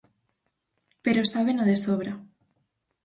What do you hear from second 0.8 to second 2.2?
Pero sábeno de sobra.